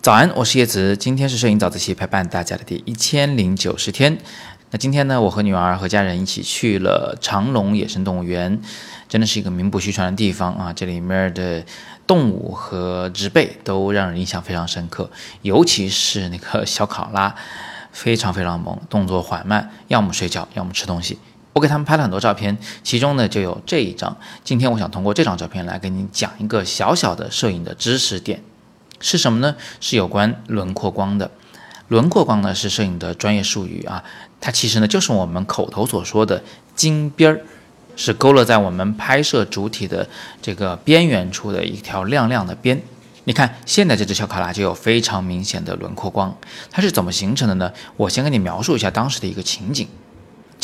[0.00, 4.18] 早安，我是叶子，今天是摄影早自习陪伴大家的第一千零九十天。
[4.70, 8.60] 那今天呢，我和女儿和家人一起去了长隆野生动物园，
[9.08, 10.72] 真的是一个名不虚传的地方啊！
[10.72, 11.64] 这里面的
[12.06, 15.10] 动物和植被都让人印象非常深刻，
[15.42, 17.34] 尤其是那个小考拉，
[17.92, 21.18] 非常非常萌，动作缓慢，要么睡觉，要么吃东西。
[21.58, 24.16] 我给他们拍了很多照片，其中呢就有这一张。
[24.44, 28.40] 今天我想通过这张照片来给你讲一个小小的摄影的知识点。
[29.00, 29.56] 是什么呢？
[29.80, 31.32] 是有关轮廓光的。
[31.88, 34.04] 轮廓光呢是摄影的专业术语啊，
[34.40, 36.44] 它其实呢就是我们口头所说的
[36.76, 37.40] 金边儿，
[37.96, 40.08] 是勾勒在我们拍摄主体的
[40.40, 42.80] 这个边缘处的一条亮亮的边。
[43.24, 46.36] 你看，现在这只小考拉就有非常明显的轮廓光，
[46.70, 47.72] 它是怎么形成的呢？
[47.96, 49.88] 我先给你描述一下当时的一个情景。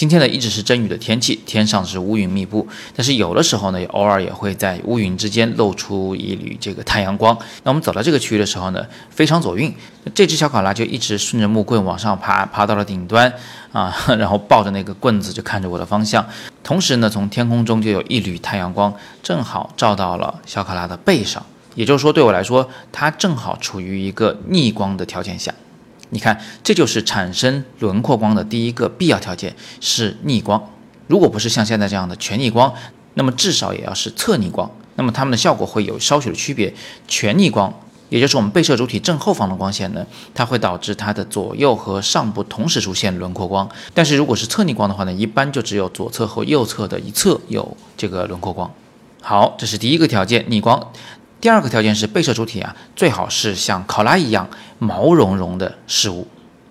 [0.04, 7.34] 今天呢一直是阵雨的天气，天上是乌云密布，但是有的时候呢，也偶尔也会在乌云之间露出一缕这个太阳光。
[7.62, 9.74] 那我们走到这个区域的时候呢，非常走运，
[10.14, 13.32] 这只小考拉就一直顺着木棍往上爬，爬到了顶端
[13.72, 16.22] 啊， 然后抱着那个棍子就看着我的方向。
[16.62, 21.42] 同时呢，从天空中就有一缕太阳光正好照到了小考拉的背上，
[21.74, 25.54] 也就是说，对我来说，它正好处于一个逆光的条件下。
[26.14, 30.70] 你看，这就是产生轮廓光的第一个必要条件是逆光。
[31.08, 32.72] 如果不是像现在这样的全逆光，
[33.14, 34.70] 那么至少也要是侧逆光。
[34.94, 36.72] 那么它们的效果会有稍许的区别。
[37.08, 37.74] 全逆光，
[38.10, 43.68] 也就是我们被摄主体正后方的光线呢，它会导致它的左右和上部同时出现轮廓光。
[43.92, 48.72] 但是如果是侧逆光的话呢，一般就只有左侧和右侧的一侧有这个轮廓光。
[49.20, 50.92] 好，这是第一个条件，逆光。
[51.44, 56.26] 第二个条件是被摄主体啊，最好是像考拉一样毛茸茸的事物。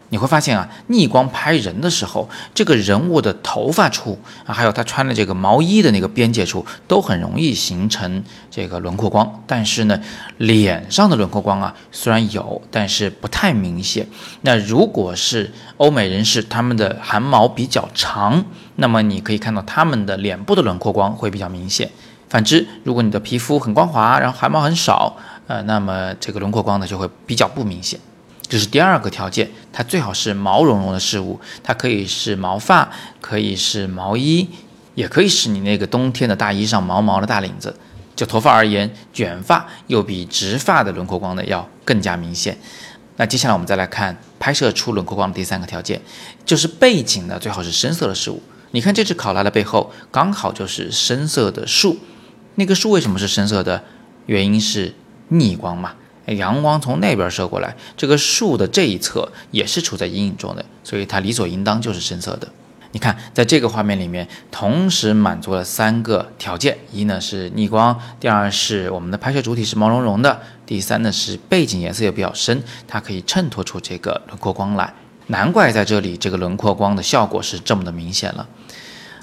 [0.09, 9.43] 你会发现啊，逆光拍人的时候，这个人物的头发处啊，还有他穿的这个毛衣的那个边界处，都很容易形成这个轮廓光。
[9.45, 10.01] 但是呢，
[10.37, 14.07] 脸上的轮廓光啊，虽然有，但是不太明显。
[14.41, 18.43] 那如果是欧美人士，他们的汗毛比较长，
[18.77, 21.91] 那么你可以看到他们的脸部的轮廓光会比较明显。
[22.33, 27.99] 反之，如果你的皮肤很光滑，然后汗毛很少，呃，那么这个轮廓光呢就会比较不明显。
[28.41, 32.89] 这是第二个条件，它最好是毛茸茸的事物，它可以是毛发，
[33.21, 34.49] 可以是毛衣，
[34.95, 37.77] 也可以是你那个冬天的大衣上毛毛的大领子。
[38.15, 42.57] 就头发而言，卷发又比直发的轮廓光呢要更加明显。
[43.17, 46.01] 那接下来我们再来看拍摄出轮廓光的第三个条件，
[46.43, 48.41] 就是背景呢最好是深色的事物。
[48.71, 51.99] 你看这只考拉的背后，刚好就是深色的树。
[52.55, 53.83] 那个树为什么是深色的？
[54.25, 54.93] 原因是
[55.27, 55.93] 逆光嘛，
[56.27, 62.47] 阳光从那边射过来，这个树的这一侧也是处在阴影中的，所以它理所应当就是深色的。
[62.91, 74.93] 你看，在这个画面里面，同时满足了三个条件：一呢是逆光，第二是我们的拍摄主体是毛茸茸的，第三呢是背景颜色也比较深，它可以衬托出这个轮廓光来。
[75.27, 78.47] 难怪在这里这个轮廓光的效果是这么的明显了。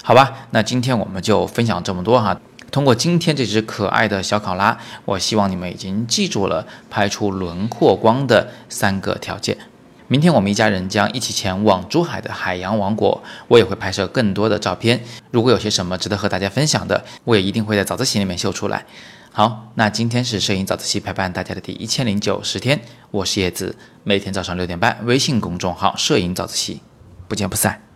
[0.03, 2.37] 好吧，那今天我们就分享这么多哈。
[2.71, 9.57] 通过今天这只可爱的小考拉，我希望你们已经记住了拍出轮廓光的三个条件。
[10.07, 15.03] 明天我们一家人将一起前往珠海的海洋王国，我也会拍摄更多的照片。
[15.31, 18.85] 如果有些什么值得和大家分享的，我也一定会在早自习里面秀出来。
[19.33, 26.81] 好，那今天是摄影早自习陪伴大家的第一千零九十天，我是叶子，每天早上六点半，微信公众号“摄影早自习”，
[27.29, 27.90] 不见不散。